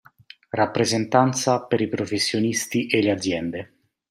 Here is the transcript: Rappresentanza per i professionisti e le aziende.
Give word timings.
Rappresentanza 0.49 1.61
per 1.67 1.79
i 1.79 1.87
professionisti 1.87 2.87
e 2.87 3.03
le 3.03 3.11
aziende. 3.11 3.73